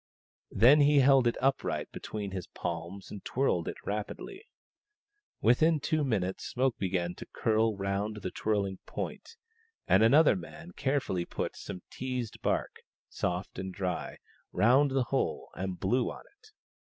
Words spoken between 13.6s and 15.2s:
dry, round the